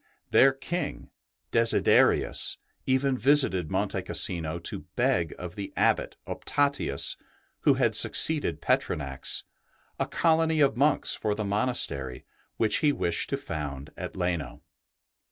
[0.31, 1.11] Their King,
[1.51, 2.57] Desiderius,
[2.87, 7.17] even visited Monte Cassino to beg of the Abbot Optatius,
[7.59, 9.43] who had suc ceeded Petronax,
[9.99, 12.25] a colony of monks for the monastery
[12.57, 14.63] which he wished to found at Leno.